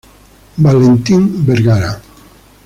[0.65, 1.91] Valentín Vergara.